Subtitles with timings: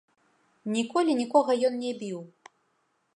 [0.75, 2.19] Ніколі нікога ён не біў.